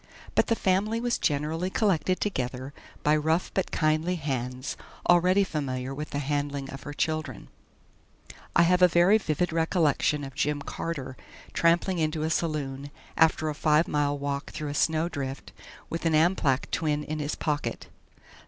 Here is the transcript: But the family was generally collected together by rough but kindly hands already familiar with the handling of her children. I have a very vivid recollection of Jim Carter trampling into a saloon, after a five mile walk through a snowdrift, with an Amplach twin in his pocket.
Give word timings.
But 0.33 0.47
the 0.47 0.55
family 0.55 0.99
was 0.99 1.19
generally 1.19 1.69
collected 1.69 2.19
together 2.19 2.73
by 3.03 3.15
rough 3.15 3.51
but 3.53 3.69
kindly 3.69 4.15
hands 4.15 4.75
already 5.07 5.43
familiar 5.43 5.93
with 5.93 6.09
the 6.09 6.17
handling 6.17 6.71
of 6.71 6.81
her 6.81 6.91
children. 6.93 7.49
I 8.55 8.63
have 8.63 8.81
a 8.81 8.87
very 8.87 9.19
vivid 9.19 9.53
recollection 9.53 10.23
of 10.23 10.33
Jim 10.33 10.63
Carter 10.63 11.15
trampling 11.53 11.99
into 11.99 12.23
a 12.23 12.31
saloon, 12.31 12.89
after 13.15 13.47
a 13.47 13.53
five 13.53 13.87
mile 13.87 14.17
walk 14.17 14.49
through 14.49 14.69
a 14.69 14.73
snowdrift, 14.73 15.51
with 15.87 16.03
an 16.07 16.15
Amplach 16.15 16.71
twin 16.71 17.03
in 17.03 17.19
his 17.19 17.35
pocket. 17.35 17.85